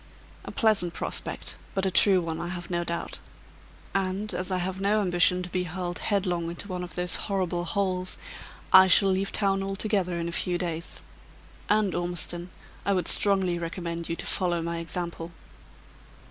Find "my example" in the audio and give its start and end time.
14.63-15.33